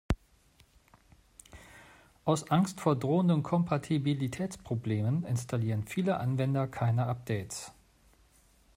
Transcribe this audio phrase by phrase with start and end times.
[2.25, 7.71] Aus Angst vor drohenden Kompatibilitätsproblemen installieren viele Anwender keine Updates.